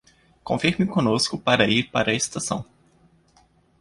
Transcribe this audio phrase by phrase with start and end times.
[0.43, 2.65] Confirme conosco para ir para a estação